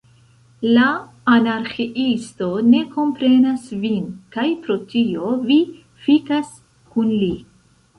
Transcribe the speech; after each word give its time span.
La 0.77 0.85
Anarĥiisto 1.33 2.49
ne 2.71 2.81
komprenas 2.97 3.69
vin, 3.85 4.11
kaj 4.39 4.49
pro 4.67 4.83
tio 4.97 5.39
vi 5.49 5.63
fikas 6.07 6.55
kun 6.95 7.19
li? 7.25 7.35